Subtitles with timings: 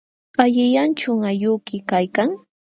[0.41, 2.29] ¿Allinllachum aylluyki kaykan?